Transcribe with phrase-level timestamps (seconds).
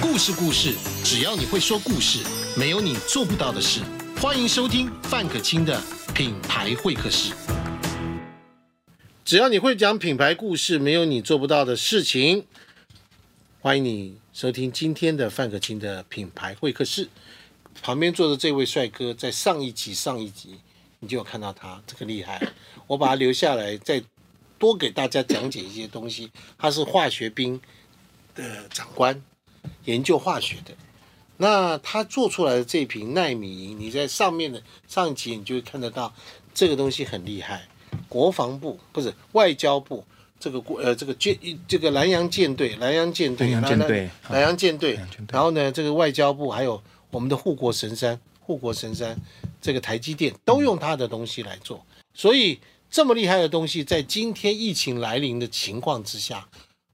[0.00, 2.20] 故事故事，只要你会说故事，
[2.56, 3.80] 没有你做不到的事。
[4.20, 5.82] 欢迎收听范可清的
[6.14, 7.34] 品牌会客室。
[9.24, 12.46] 只要你会讲品牌故事，没有你做不到的事情。
[13.60, 17.08] 欢迎你收听今天的范可清的品牌会客室。
[17.82, 20.60] 旁边坐的这位帅哥，在上一集上一集
[21.00, 22.40] 你就有看到他，这个厉害。
[22.86, 24.00] 我把他留下来，再
[24.58, 26.30] 多给大家讲解一些东西。
[26.56, 27.60] 他是化学兵
[28.36, 29.20] 的长官，
[29.88, 30.72] 研究化学的。
[31.38, 36.12] 那他做出来的这瓶奈米银，你在上面的上一集你就会看得到，
[36.52, 37.66] 这个东西很厉害。
[38.08, 40.04] 国防部不是外交部，
[40.38, 43.50] 这个国呃这个舰这个南洋舰队，南洋舰队。
[43.50, 44.10] 南洋舰队。
[44.28, 44.98] 南洋舰，队。
[45.30, 49.16] 然后呢，这个外交部还有我们的护国神山，护国神山
[49.60, 52.58] 这个台积电都用他的东西来做，所以
[52.90, 56.48] 这么厉害的东西，在今天疫情来临的情况之下，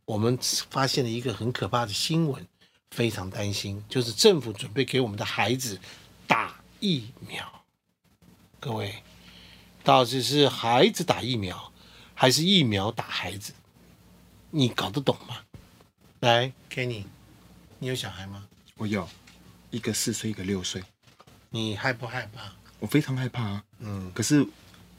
[0.04, 0.38] 我们
[0.70, 2.46] 发现了一个很可怕的新闻，
[2.94, 5.80] 非常担心，就是政府准备给我们的孩子
[6.28, 7.64] 打疫苗。
[8.60, 9.02] 各位，
[9.82, 11.72] 到底是孩子打疫苗，
[12.14, 13.52] 还是疫苗打孩子？
[14.50, 15.38] 你搞得懂吗？
[16.20, 17.02] 来，Kenny，
[17.80, 18.46] 你有小孩吗？
[18.76, 19.08] 我有
[19.70, 20.80] 一个四岁，一个六岁，
[21.50, 22.52] 你害不害怕？
[22.78, 23.64] 我非常害怕啊。
[23.80, 24.46] 嗯，可是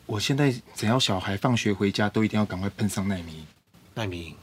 [0.05, 3.47] 我现在只要小孩放学回家，都一定要赶快喷上奈米银，
[3.93, 4.35] 奈米，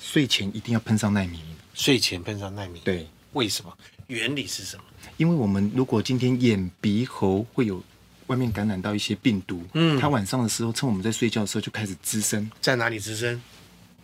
[0.00, 1.53] 睡前一定要喷上奈米银。
[1.74, 3.76] 睡前喷上奈米，对，为什么？
[4.06, 4.84] 原理是什么？
[5.16, 7.82] 因为我们如果今天眼鼻喉会有
[8.28, 13.40] 外面感染到一些病毒，嗯它晚上的时候趁我们在睡觉的时候就开始滋生在哪里滋生？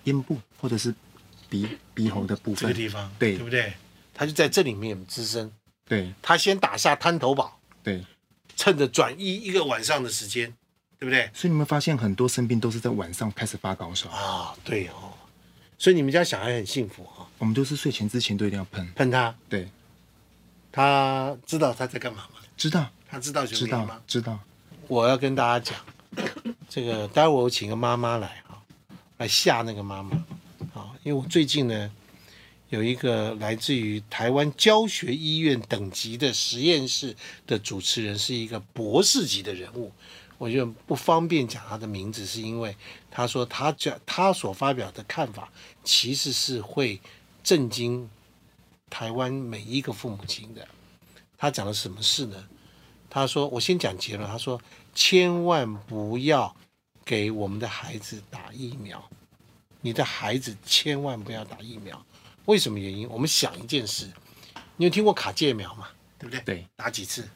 [0.05, 0.95] 咽部或者是
[1.49, 2.63] 鼻鼻喉的部分。
[2.63, 3.73] 这个地方，对对不对？
[4.15, 5.51] 它就在这里面滋生。
[5.87, 8.05] 对它先打下滩头堡，对，
[8.57, 10.55] 趁着转移一个晚上的时间，
[10.99, 11.29] 对不对？
[11.35, 15.10] 所以你们发现很多生病都是在晚上开始发高烧，啊，对哦。
[15.81, 18.87] 所以你们家小孩很幸福哈、我们都是睡前之前都一定要喷。
[18.95, 19.67] 喷他，对，
[20.71, 22.41] 他知道他在干嘛吗？
[22.55, 23.99] 知道他知道就知可以吗？
[24.07, 24.39] 知道。
[24.89, 26.23] 我要跟大家讲，
[26.69, 28.63] 这个待会我请个妈妈来哈，
[29.17, 30.11] 来吓那个妈妈
[30.75, 31.91] 啊，因为我最近呢
[32.69, 37.17] 有一个来自于台湾教学医院等级的实验室
[37.47, 39.91] 的主持人，是一个博士级的人物，
[40.41, 42.75] 我就不方便讲他的名字，是因为
[43.11, 45.53] 他说他讲他所发表的看法
[45.85, 46.99] 其实是会
[47.45, 48.09] 震惊
[48.89, 50.67] 台湾每一个父母亲的。
[51.37, 52.49] 他讲了什么事呢？
[53.11, 54.27] 他说：“我先讲结论。
[54.27, 54.59] 他说，
[54.95, 56.57] 千万不要
[57.05, 59.11] 给我们的孩子打疫苗，
[59.83, 62.03] 你的孩子千万不要打疫苗。
[62.47, 63.07] 为什么原因？
[63.11, 64.11] 我们想一件事，
[64.77, 65.89] 你有听过卡介苗吗？
[66.19, 66.41] 对不对？
[66.43, 67.29] 对打几次？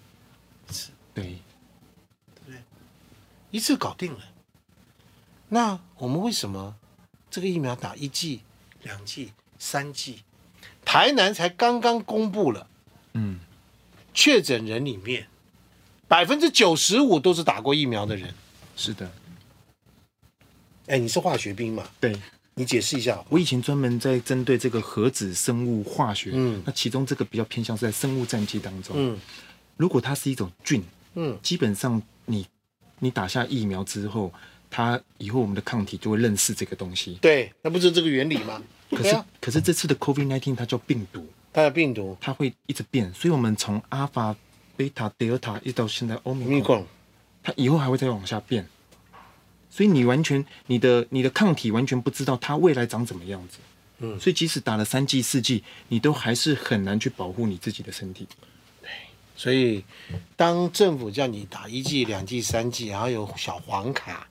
[1.13, 1.39] 对，
[3.55, 4.19] 一次搞定了。
[5.51, 6.75] 那我们为什么
[7.31, 8.41] 这个疫苗打一剂、
[8.83, 10.25] 两剂、三剂？
[10.85, 12.67] 台南才刚刚公布了
[13.13, 13.39] 嗯，
[14.13, 15.29] 确诊人里面，
[16.09, 18.35] 百分之九十五都是打过疫苗的人。
[18.77, 19.09] 是的，
[20.87, 21.89] 哎，你是化学兵嘛？
[22.01, 22.13] 对。
[22.57, 23.25] 你解释一下。
[23.29, 28.97] 我以前专门在针对这个核子生物化学，嗯那其中这个比较偏向是在生物战剂当中。
[28.99, 29.17] 嗯
[29.77, 30.83] 如果它是一种菌，
[31.15, 32.03] 嗯，基本上
[32.99, 34.33] 你你打下疫苗之后，
[34.71, 37.19] 它以后我们的抗体就会认识这个东西。
[37.21, 38.63] 对，那不是这个原理吗？
[38.91, 44.35] 可是、啊，可是这次的 COVID-19 它叫病毒，它的病毒它会一直变，所以我们从阿尔法、
[44.77, 46.87] 贝塔、德尔塔一直到现在欧米密伽，控，
[47.43, 48.67] 它以后还会再往下变。
[49.69, 53.59] 所以你完全你的你的抗体完全不知道它未来长怎么样子。
[53.99, 58.27] 嗯所以即使打了三剂四剂，你都还是很难去保护你自己的身体。
[59.37, 59.85] 所以
[60.37, 64.29] 当政府叫你打一剂、两剂、三剂，然后有小黄卡，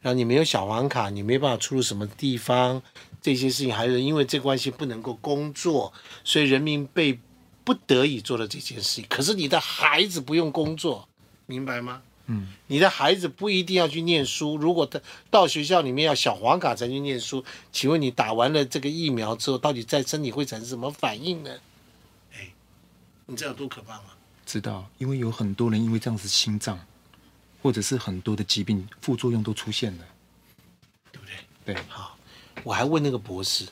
[0.00, 2.82] 然后你没有小黄卡，你没办法出入什么地方，
[3.20, 5.92] 这些事情还是因为这关系不能够工作，
[6.24, 7.18] 所以人民被
[7.64, 9.04] 不得已做了这件事情。
[9.08, 11.08] 可是你的孩子不用工作，
[11.46, 12.02] 明白吗？
[12.28, 15.00] 嗯，你的孩子不一定要去念书，如果他
[15.30, 21.50] 到学校里面要小黄卡才去念书，请问你打完了这个疫苗之后，到底在身体会产生什么反应呢？
[22.32, 22.48] 哎，
[23.26, 24.04] 你知道有多可怕吗？
[24.46, 26.78] 知道，因为有很多人因为这样子心脏，
[27.60, 30.04] 或者是很多的疾病副作用都出现了。
[31.10, 31.74] 对不对？
[31.74, 32.16] 对，好，
[32.62, 33.66] 我还问那个博士，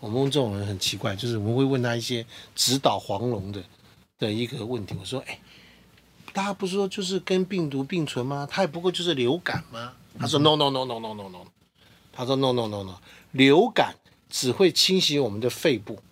[0.00, 2.24] 我们这种人很奇怪，就是我们会问他一些
[2.54, 3.62] 指导黄龙的
[4.18, 4.96] 的一个问题。
[4.98, 5.38] 我说，哎，
[6.32, 8.48] 大家不是说就是跟病毒并存吗？
[8.50, 9.92] 它也不过就是流感吗？
[10.18, 11.46] 他说 no no no no no no no，
[12.10, 12.98] 他说 no no no no，
[13.32, 13.94] 流感
[14.30, 16.02] 只会侵袭我们的肺部。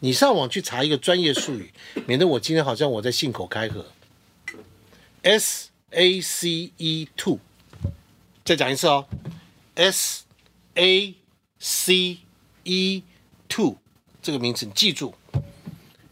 [0.00, 1.72] 你上网去查一个专业术语，
[2.06, 3.86] 免得我今天好像我在信口开河。
[5.22, 7.38] S A C E two，
[8.44, 9.06] 再讲一次哦
[9.74, 10.24] ，S
[10.74, 11.14] A
[11.58, 12.18] C
[12.64, 13.02] E
[13.48, 13.76] two
[14.22, 15.14] 这个名词，你记住。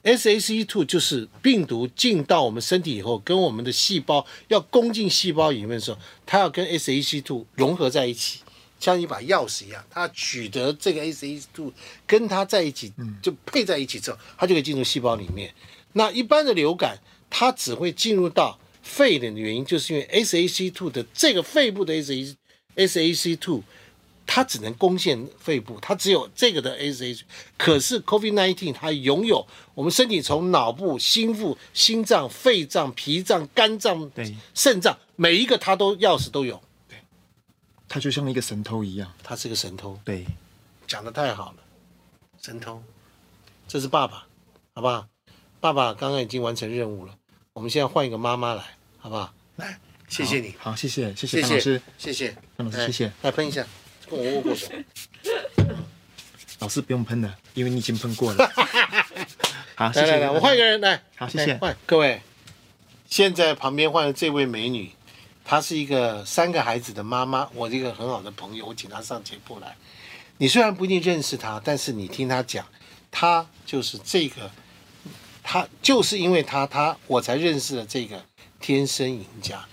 [0.03, 8.41] S A C E two 就是病毒进到我们身体以后，跟我们的细胞要攻进细胞里面的时候，它要跟 S A C E two 融合在一起，
[8.85, 11.73] 像一把钥匙一样，它取得这个 SAC2
[12.07, 12.93] 跟它在一起，
[13.23, 15.55] 就配在一起之后，它就可以进入细胞里面。
[15.95, 16.99] 那一般的流感，
[17.31, 22.37] 它只会进入到肺的原因，就是因为 SAC2 的这个肺部的 SA
[22.77, 23.63] SAC2。
[24.27, 27.21] 它只能攻陷肺部，它只有这个的 SH。
[27.59, 36.59] 可是 COVID-19 它拥有我们身体从脑部、心腹、心脏、肺脏、脾脏、肝脏、对肾脏，每一个它都钥匙都有。
[37.95, 39.09] 他就像一个神偷一样。
[39.23, 40.27] 他是个神偷，对，
[40.85, 41.59] 讲的太好了，
[42.43, 42.83] 神偷。
[43.69, 44.27] 这是爸爸，
[44.75, 45.07] 好不好？
[45.61, 47.17] 爸爸刚刚已经完成任务了，
[47.53, 48.65] 我们现在换一个妈妈来，
[48.99, 49.33] 好不好？
[49.55, 53.65] 来，谢谢你，好，好谢谢谢谢潘老师，谢谢，来潘老师谢谢来喷一下，
[54.11, 54.67] 跟我握握手。
[56.59, 58.51] 老师不用喷了，因为你已经喷过了。
[59.79, 60.07] 好，谢谢。
[60.07, 61.01] 来来来，我换一个人来。
[61.15, 62.21] 好谢谢来换各位，
[63.07, 64.91] 现在旁边换的这位美女，
[65.45, 69.77] 她是一个三个孩子的妈妈，我一个很好的朋友，我请她上节目来。
[70.39, 72.67] 你虽然不一定认识她，但是你听她讲，
[73.11, 74.51] 她就是这个，
[75.43, 78.25] 她就是因为她，她我才认识了这个
[78.59, 79.65] 天生赢家。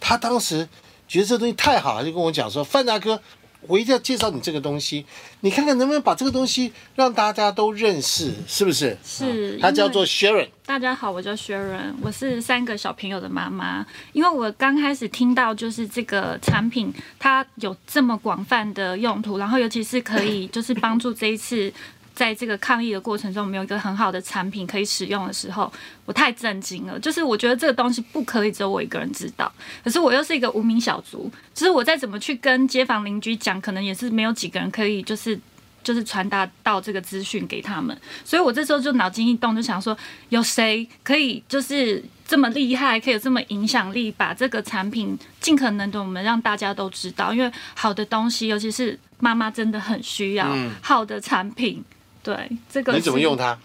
[0.00, 0.68] 她当时
[1.06, 3.22] 觉得这东西太好了，就跟我讲说，范大哥。
[3.66, 5.04] 我一定要介绍你这个东西，
[5.40, 8.96] 你看看能不能把这个东西让大家都认识，是不是？
[9.04, 10.48] 是它叫做 Sharon。
[10.64, 13.84] 大家好，我叫 Sharon，我是三个小朋友的妈妈。
[14.12, 21.72] 因为我刚开始听到就是这个产品，它有这么广泛的用途，然后尤其是可以就是帮助这一次
[22.18, 25.72] 在这个抗疫的过程中，我们有一个很好的产品可以使用的时候，
[26.04, 26.98] 我太震惊了。
[26.98, 29.50] 就是我觉得这个东西不可以只有我一个人知道，
[29.84, 35.38] 可是我又是一个无名小卒，就是我再怎么去跟街坊邻居讲，可能也是没有几个人可以就是。
[35.80, 39.96] 就是传达到这个资讯给他们，所以我这时候就脑筋一动，就想说，
[40.28, 51.82] 有谁可以就是这么厉害，可以有这么影响力，把这个产品尽可能的我们让大家都知道，因为好的东西，尤其是妈妈真的很需要嗯好的产品。
[52.28, 53.58] 对，这个你怎么用它？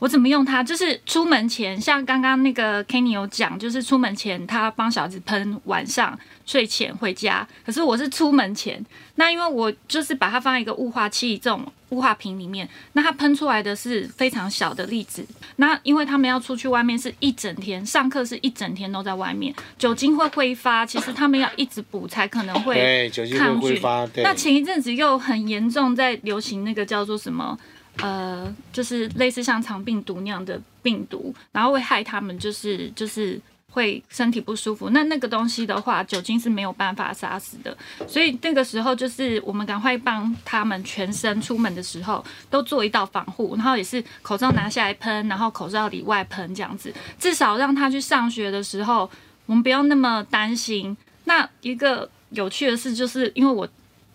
[0.00, 0.62] 我怎么用它？
[0.62, 7.48] 就是出门前，像刚刚那个 Kenny 有讲，就是出门前他帮小孩子喷，晚上睡前回家。
[7.64, 15.24] 可是我是出门前，那因为我就是把它放在一个雾化器这种雾化瓶里面，那它喷出来的是非常小的粒子。
[15.56, 24.04] 那因为他们要出去外面是一整天，上课是一整天都在外面，酒精会挥发，其实他们要一直补才可能会对，酒精会挥发。
[24.08, 27.56] 对，那前一阵子又很严重，在流行那个叫做什么？
[27.98, 33.40] 呃，就是类似像肠病毒那样的病毒，然后会害他们，就是就是
[33.70, 34.90] 会身体不舒服。
[34.90, 37.76] 那那个东西的话，酒精是没有办法杀死的，
[38.08, 49.08] 所以那个时候就是我们赶快帮他们全身出门的时候都做一道防护，然后也是口罩拿下来喷，然后口罩里外喷这样子，至少让他去上学的时候，
[49.46, 50.96] 我们不要那么担心。
[51.24, 53.68] 那一个有趣的事就是，因为我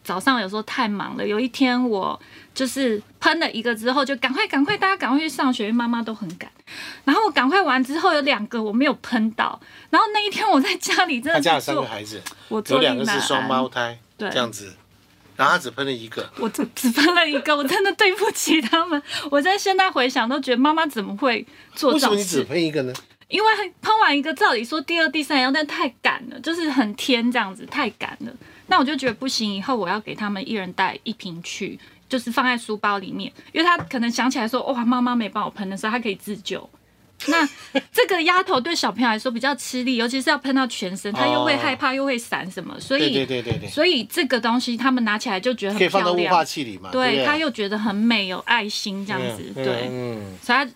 [0.08, 2.18] 早上有时候太忙了，有一天我
[2.54, 6.50] 就是喷了一个之后，就赶快赶快大家赶快去上学，因为妈妈都很赶。
[7.04, 9.60] 然后我赶快完之后，有两个我没有喷到，
[9.90, 14.74] 然后那一天我在家里真的他家有，三个孩子，我有坐立难两个是双胞胎，对这样子，
[15.36, 16.26] 然后他只喷了一个。
[16.40, 19.04] 我只只喷了一个，我真的对不起他们。
[19.30, 22.44] 我在现在回想都觉得妈妈怎么会做这种为什么你只？
[22.46, 22.94] 喷一个呢？
[23.28, 23.50] 因为
[23.82, 28.32] 喷完一个，照理说第二、第三要，但太赶了，就是很天这样子，太赶了。
[28.68, 36.70] 那我就觉得不行，以后我要给他们一人带一瓶去，就是放在书包里面，因为他可能想起来说，哇，妈妈没帮我喷的时候，他可以自救。
[37.26, 37.44] 那
[37.92, 46.92] 这个丫头对小朋友来说比较吃力，尤其是要喷到全身，他又会哦害怕，又会闪什么，所以对对对对，所以这个东西他们拿起来就觉得很可以放到雾漂亮，化器里嘛？
[46.92, 49.88] 对他又觉得很美，有爱心这样子，嗯对。
[49.90, 50.68] 嗯，所以他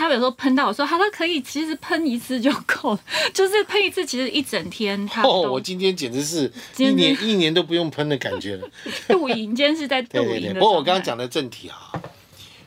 [0.00, 3.00] 他有时候喷到我说，他说可以，其实喷一次就够了，
[3.34, 8.66] 就是喷一次，其实一整天他哦，我今天简直是一今年一年都不用喷的感觉了。
[9.08, 10.60] 露营，今天是在对对对，露营的。
[10.60, 11.92] 不过我刚刚，讲的正题啊，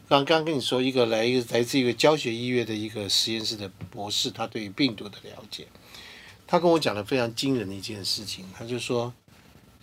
[0.08, 5.66] 刚刚跟你说一个来一个来自一个教学医院的一个实验室的博士，他对于病毒的了解，
[6.46, 9.12] 他跟我讲了非常惊人的一件事情，他就说，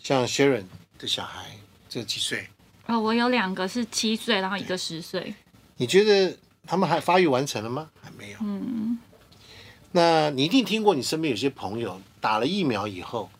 [0.01, 0.67] 像 Sharon
[1.01, 1.47] 的小孩
[1.89, 2.47] 这几岁，
[2.87, 5.35] 哦，我有两个是七岁，然后一个十岁，
[5.79, 6.37] 你觉得
[6.67, 7.91] 他们还发育完成了吗？
[8.01, 8.39] 还没有。
[8.43, 8.99] 嗯，
[9.93, 13.31] 那你一定听过，你身边有些朋友打了疫苗以后，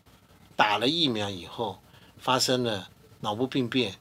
[0.57, 1.79] 打了疫苗以后
[2.19, 2.89] 发生了
[3.21, 3.95] 脑部病变、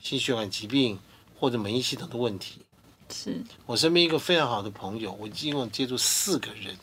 [0.00, 0.98] 心血管疾病
[1.38, 2.60] 或者免疫系统的问题。
[3.10, 6.76] 是我身边一个非常好的朋友，我一共接触四个人，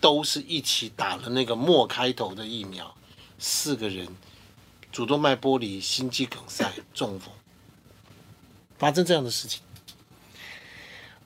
[0.00, 2.92] 都是一起打了那个莫开头的疫苗，
[3.38, 4.08] 四个人
[4.90, 7.30] 主动脉剥离、心肌梗塞、中风，
[8.78, 9.60] 发生这样的事情。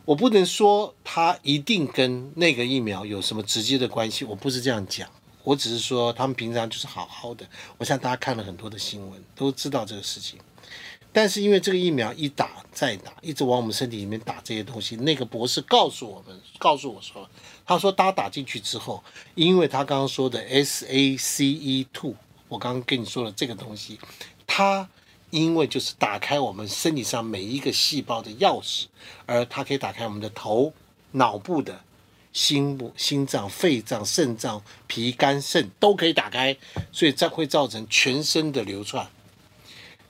[0.09, 5.07] 我不能说它一定跟那个疫苗有什么直接的关系，我不是这样讲，
[5.45, 7.47] 我只是说他们平常就是好好的。
[7.77, 10.41] 我想大家看了很多的新闻，都知道这个事情。
[11.13, 17.29] 但是因为这个疫苗一打再打，一直往我们身体里面打这些东西，那个博士告诉我们，告诉我说，
[17.67, 22.15] 他说大家打进去之后，因为他刚刚说的 SACE two，
[22.49, 24.01] 我刚刚跟你说了这个东西，
[24.47, 24.89] 它
[25.31, 28.87] 因为就是打开我们身体上每一个细胞的钥匙，
[29.27, 30.73] 而它可以打开我们的头、
[31.13, 31.81] 脑部的
[32.33, 36.57] 心部、心脏、肺脏、肾脏、脾、肝、肾都可以打开，
[36.93, 39.07] 所以这会造成全身的流窜。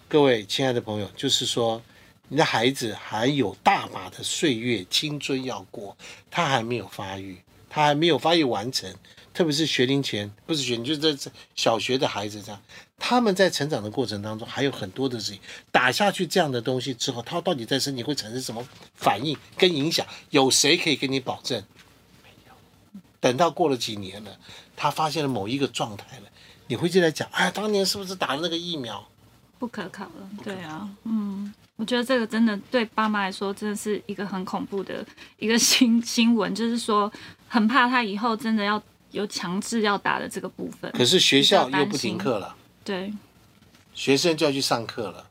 [0.06, 1.82] 各位亲爱的朋友，就是说，
[2.28, 5.96] 你的孩子还有大把的岁月、青春要过，
[6.30, 8.94] 他还没有发育，他还没有发育完成，
[9.38, 12.60] 特别是学龄前，不是学龄，就是在小学的孩子这样，
[12.98, 15.40] 他们在成长的过程当中还有很多的事情，
[15.70, 18.66] 打下去这样的东西之后，他到底在身体会产生什么
[18.96, 20.04] 反应跟影响？
[20.30, 21.62] 有谁可以跟你保证？
[22.24, 23.00] 没有。
[23.20, 24.36] 等到过了几年了，
[24.74, 26.24] 他发现了某一个状态了，
[26.66, 29.06] 你会进来讲，哎，当年是不是打了那个疫苗？
[29.60, 35.06] 不可考了，对啊，嗯，我觉得这个真的对爸妈来说真的是一个很恐怖的
[35.38, 37.12] 一个新新闻，就是说
[37.46, 40.90] 很怕他以后真的要有强制要打的这个部分。
[40.92, 43.12] 可是学校又不停课了，对，
[43.94, 45.24] 学生就要去上课了，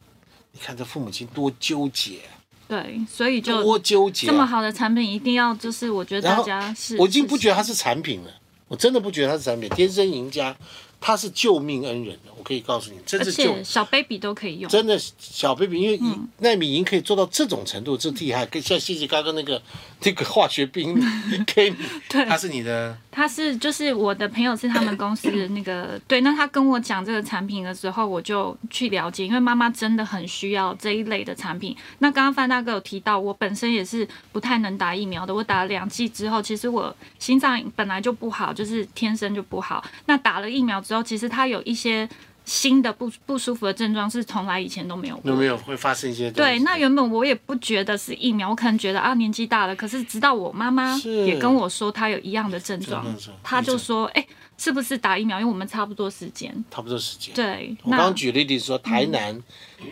[0.51, 2.19] 你看这父母亲多纠结，
[2.67, 4.27] 对，所以就多纠结。
[4.27, 8.31] 这么好的产品一定要就是我觉得大家是，我已经不觉得它是产品了，
[8.67, 10.55] 我真的不觉得它是产品，天生赢家。
[10.99, 14.67] 他是救命恩人的，我可以告诉你，真是救小 baby 都可以用。
[14.67, 15.99] 真的小 baby，因为
[16.39, 18.43] 纳米银可以做到这种程度，这厉害。
[18.47, 19.61] 跟像谢谢刚刚那个
[20.01, 20.99] 那个化学兵
[21.45, 21.77] 给 你，
[22.09, 26.21] 对，他是你的，他是就是我的朋友，是他们公司的那个对。
[26.21, 31.75] 那他跟我讲这个产品的时候，我就去了解，因为妈妈真的很需要这一类的产品。
[31.97, 39.83] 那刚刚范大哥有提到，我本身也是不太能打疫苗的，我打了两剂之后，其实我心脏本来就不好，就是天生就不好。
[40.05, 40.77] 那打了疫苗。
[40.79, 42.07] 之后，其实它有一些
[42.47, 45.19] 新的不不舒服的症状，是从来以前都没有。
[45.25, 46.31] 有没有会发生一些？
[46.31, 49.75] 对，那原本我也不觉得是疫苗，我可能觉得啊年纪大了。
[49.75, 53.05] 可是直到我妈妈也跟我说，她有一样的症状，
[53.43, 54.25] 她就说：“哎，
[54.57, 55.41] 是不是打疫苗？
[55.41, 59.37] 因为我们差不多时间，差不多时间。”对，我刚刚举例子说，台南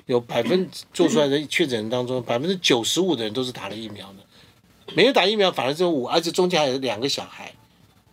[0.06, 7.52] 有百分做出来的确诊人当中，百分之九十五的人都是打了疫苗的，没有打疫苗反而只有五，而且中间还有两个小孩，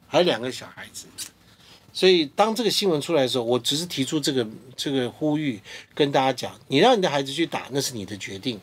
[0.08, 1.06] 还有两个小孩子。
[1.92, 4.46] 所以，当这个新闻出来的时候，我只是提出这个
[4.76, 5.60] 这个呼吁，
[5.94, 8.58] 跟大家讲：你让你的孩子去打，那是你的决定，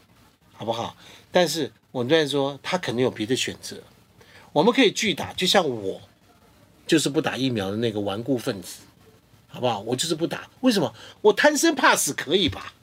[0.54, 0.96] 好不好？
[1.32, 3.78] 但是我在说，他可能有别的选择。
[4.52, 6.02] 我们可以拒打，就像我，
[6.88, 8.80] 就是不打疫苗的那个顽固分子，
[9.48, 9.80] 好不好？
[9.82, 10.96] 我就是不打，为什么？
[11.22, 12.74] 我贪生怕死可以吧？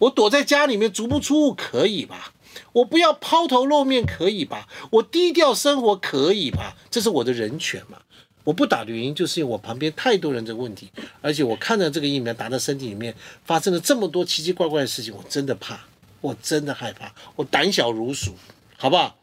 [0.00, 2.34] 我躲在家里面足不出户可以吧？
[2.72, 4.68] 我不要抛头露面可以吧？
[4.90, 6.76] 我低调生活可以吧？
[6.90, 8.02] 这是我的人权嘛？
[8.44, 15.78] 我不打的原因，就是因为我旁边太多人这个问题，而且我看到这个疫苗打到身体里面发生了这么多奇奇怪怪的事情，我真的怕，
[16.20, 18.34] 我真的害怕，我胆小如鼠，
[18.76, 19.16] 好不好？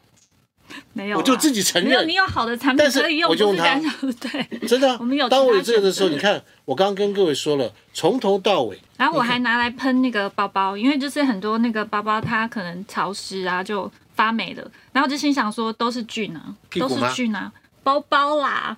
[0.92, 2.06] 没有，我就自己承认。
[2.06, 3.80] 你有好的产品可以用，我就用它。
[4.20, 4.98] 对，真的。
[4.98, 5.26] 我们有。
[5.26, 8.78] 当我有这个的时候，你看，我刚刚跟各位说了，从头到尾。
[8.98, 14.70] 然后我还拿来喷那个包包，因为就是很多那个包包它可能潮湿啊，就发霉了。
[14.92, 17.50] 然后就心想说，都是菌啊，都是菌啊，
[17.82, 18.76] 包包啦。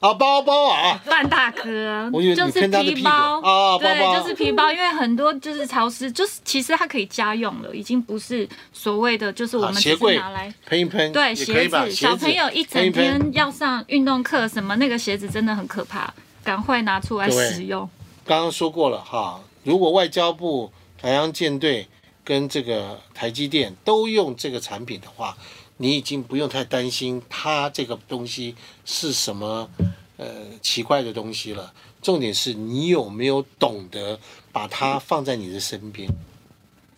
[0.00, 3.40] 啊，包包啊，范大哥，就是皮包。
[3.40, 16.14] 啊，对，就是皮包，因为很多就是潮湿，就是其实它可以家用了，已经不是所谓的就是我们只是拿来喷一喷，对，鞋子，小朋友一整天要上运动课，什么那个鞋子真的很可怕，
[16.44, 17.80] 赶快拿出来使用。
[18.24, 20.70] 刚刚说过了哈，如果外交部、
[21.02, 21.88] 海洋舰队
[22.22, 25.36] 跟这个台积电都用这个产品的话。
[25.78, 28.54] 你已经不用太担心它这个东西
[28.84, 29.70] 是什么
[30.16, 30.26] 呃
[30.60, 31.72] 奇怪的东西了。
[32.00, 34.18] 重点是你有没有懂得
[34.52, 36.08] 把它放在你的身边，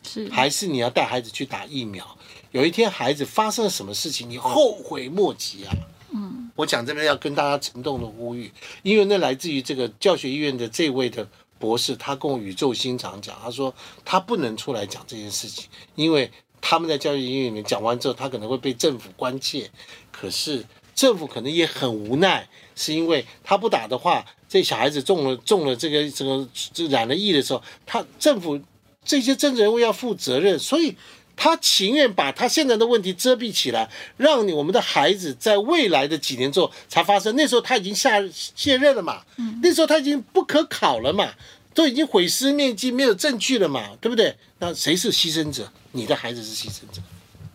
[0.03, 2.07] 是还是你要带孩子去打疫苗？
[2.53, 5.73] 有一天孩子发生了什么事情，你后悔莫及啊！
[6.13, 11.27] 嗯，我讲这边要跟大家沉重的呼吁，因为那来自于这个教学医院的这位的
[11.59, 16.31] 博士，他跟我语重心长讲，他说他不能出来讲这件事情，因为。
[16.61, 19.71] 他们在教育英语里面讲完之后，他可能会被政府关切，
[20.13, 20.65] 可是
[20.95, 28.61] 政府可能也很无奈，是因为他不打的话，这小孩子中了中了这个这个这染了疫的时候，他政府
[29.05, 30.95] 这些政治人物要负责任，所以
[31.35, 39.23] 他情愿把他现在的问题遮蔽起来，让你我们的孩子在未来的几年之后才发生，那时候他已经下卸任了嘛，
[39.63, 41.33] 那时候他已经不可考了嘛。
[41.75, 44.37] 都已经毁尸灭迹，没有证据了嘛，对不对？
[44.59, 45.73] 那谁是牺牲者？
[45.93, 47.01] 你的孩子是牺牲者，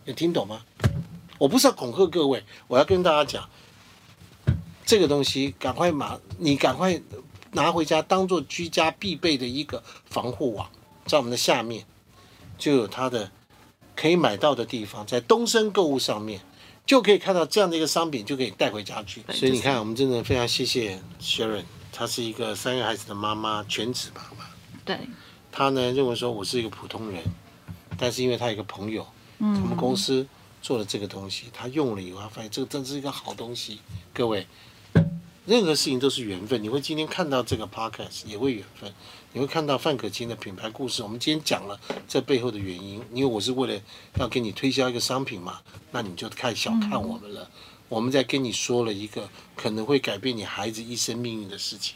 [0.05, 0.61] 有听懂吗？
[1.37, 3.49] 我不是要恐吓各位，我要跟大家讲，
[4.85, 7.01] 这个东西赶快马，你赶快
[7.51, 10.69] 拿回家当做居家必备的一个防护网，
[11.05, 11.85] 在我们的下面
[12.57, 13.29] 就有它的
[13.95, 16.39] 可以买到的地方，在东升购物上面
[16.85, 19.21] 就可以看到这样的一个商品，就可以带回家去。
[19.33, 21.63] 所以你看，我们真的非常谢谢 Sharon，
[21.97, 24.45] 她是一个三个孩子的妈妈，全职妈妈。
[24.83, 24.99] 对，
[25.49, 27.23] 她呢认为说我是一个普通人，
[27.97, 30.27] 但是因为她有一个朋友，我们嗯，公司
[30.61, 33.79] 做了这个东西，她用了以后，她发现这个真是一个好东西。
[34.13, 34.45] 各位，
[35.45, 36.61] 任何事情都是缘分。
[36.61, 38.93] 你会今天看到这个 podcast，也会缘分。
[39.31, 41.01] 你会看到范可清的品牌故事。
[41.01, 43.81] 我们今天讲了这背后的原因，因为我是为了
[44.19, 45.61] 要给你推销一个商品嘛，
[45.91, 47.49] 那你就太小看我们了。
[47.87, 51.95] 我们在跟你说了一个可能会改变你孩子一生命运的事情。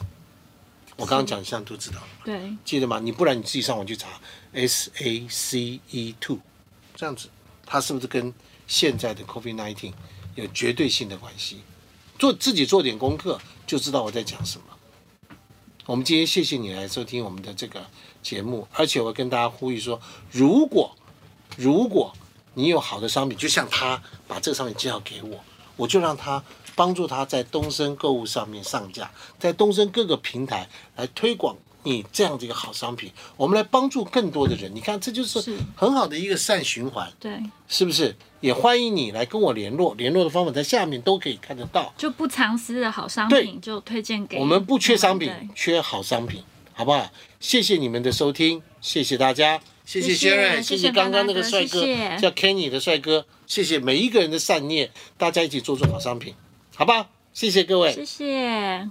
[0.96, 2.08] 我刚刚讲，你现在都知道了。
[2.25, 3.00] 对，记得吗？
[3.00, 4.19] 你不然你自己上网去查
[4.53, 6.39] S A C E two，
[6.96, 7.29] 这样子，
[7.65, 8.34] 它是不是跟
[8.67, 9.93] 现在的 COVID nineteen
[10.36, 11.62] 有绝对性的关系？
[12.17, 14.65] 做自己做点功课，就知道我在讲什么。
[15.86, 17.84] 我们今天谢谢你来收听我们的这个
[18.22, 20.96] 节目，而且我跟大家呼吁说，如果
[21.58, 22.13] 如果
[22.53, 25.43] 你有好的商品，就像他把这个商品介绍给我，
[25.80, 26.44] 我就让他
[26.76, 29.10] 帮助他在东升购物上面上架，
[29.40, 30.68] 在东升各个平台
[30.98, 34.70] 来推广你这样的一个好商品，我们来帮助更多的人。
[34.76, 38.14] 你看，这就是是很好的一个善循环，对，是不是？
[38.42, 41.94] 也欢迎你来跟我联络，联络的方法在下面都可以看得到。
[41.98, 46.44] 就不藏私的好商品就推荐给我们不缺商品，缺好商品，
[46.74, 47.10] 好不好？
[47.40, 51.81] 谢谢你们的收听，谢谢大家，谢谢谢 Sharon，谢谢谢刚刚那个帅哥
[52.19, 56.36] 叫 Kenny 的帅哥，谢谢每一个人的善念，大家一起做出好商品，
[56.75, 57.10] 好吧？
[57.34, 57.91] 谢谢各位。
[57.91, 58.88] 谢谢。